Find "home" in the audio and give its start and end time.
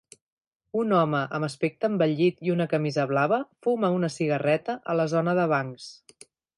0.99-1.19